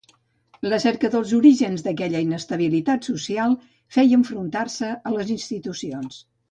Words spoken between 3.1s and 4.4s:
social feia